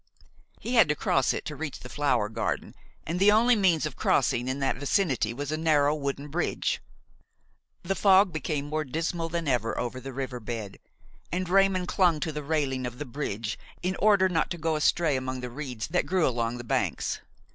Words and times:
He 0.59 0.73
had 0.73 0.89
to 0.89 0.95
cross 0.95 1.31
it 1.31 1.45
to 1.45 1.55
reach 1.55 1.81
the 1.81 1.87
flower 1.87 2.27
garden, 2.27 2.73
and 3.05 3.19
the 3.19 3.31
only 3.31 3.55
means 3.55 3.85
of 3.85 3.95
crossing 3.95 4.47
in 4.47 4.57
that 4.57 4.77
vicinity 4.77 5.31
was 5.31 5.51
a 5.51 5.57
narrow 5.57 5.93
wooden 5.93 6.29
bridge. 6.29 6.81
The 7.83 7.93
fog 7.93 8.33
became 8.33 8.65
more 8.65 8.83
dismal 8.83 9.29
than 9.29 9.47
ever 9.47 9.77
over 9.79 9.99
the 9.99 10.11
river 10.11 10.39
bed, 10.39 10.79
and 11.31 11.47
Raymon 11.47 11.85
clung 11.85 12.19
to 12.21 12.31
the 12.31 12.41
railing 12.41 12.87
of 12.87 12.97
the 12.97 13.05
bridge 13.05 13.59
in 13.83 13.95
order 13.97 14.27
not 14.27 14.49
to 14.49 14.57
go 14.57 14.75
astray 14.75 15.15
among 15.15 15.41
the 15.41 15.51
reeds 15.51 15.85
that 15.89 16.07
grew 16.07 16.27
along 16.27 16.57
the 16.57 16.63
banks. 16.63 17.21